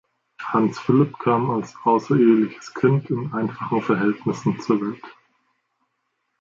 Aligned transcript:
Hans 0.39 0.79
Philipp 0.79 1.19
kam 1.19 1.51
als 1.51 1.75
außereheliches 1.83 2.73
Kind 2.73 3.11
in 3.11 3.31
einfachen 3.33 3.83
Verhältnissen 3.83 4.59
zur 4.59 4.81
Welt. 4.81 5.03